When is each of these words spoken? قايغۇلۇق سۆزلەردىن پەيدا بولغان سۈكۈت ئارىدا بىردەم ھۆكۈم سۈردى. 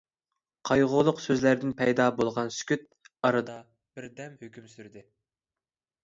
قايغۇلۇق 0.67 1.19
سۆزلەردىن 1.25 1.73
پەيدا 1.81 2.07
بولغان 2.21 2.49
سۈكۈت 2.55 2.87
ئارىدا 3.29 3.57
بىردەم 3.99 4.39
ھۆكۈم 4.45 4.71
سۈردى. 4.73 5.05